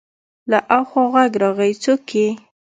له 0.51 0.59
اخوا 0.79 1.03
غږ 1.13 1.31
راغی: 1.41 1.71
څوک 1.83 2.05
يې؟ 2.17 2.27